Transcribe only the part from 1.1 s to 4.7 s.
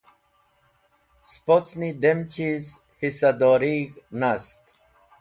Spocni dem chiz hisadorig̃h nast.